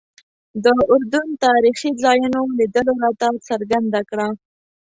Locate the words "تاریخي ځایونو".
1.45-2.41